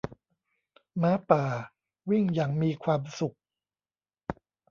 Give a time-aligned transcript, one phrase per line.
[1.01, 1.43] ม้าป่า
[2.09, 3.35] วิ่งอย่างมีความสุข